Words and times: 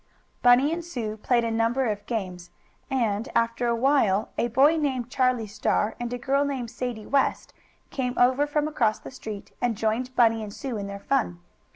Bunny 0.41 0.73
and 0.73 0.83
Sue 0.83 1.15
played 1.15 1.43
a 1.43 1.51
number 1.51 1.85
of 1.85 2.03
games, 2.07 2.49
and, 2.89 3.29
after 3.35 3.67
a 3.67 3.75
while, 3.75 4.29
a 4.35 4.47
boy 4.47 4.75
named 4.75 5.11
Charlie 5.11 5.45
Star, 5.45 5.95
and 5.99 6.11
a 6.11 6.17
girl, 6.17 6.43
named 6.43 6.71
Sadie 6.71 7.05
West, 7.05 7.53
came 7.91 8.17
over 8.17 8.47
from 8.47 8.67
across 8.67 8.97
the 8.97 9.11
street 9.11 9.51
and 9.61 9.77
joined 9.77 10.15
Bunny 10.15 10.41
and 10.41 10.51
Sue 10.51 10.75
in 10.77 10.87
their 10.87 11.01
fun. 11.01 11.39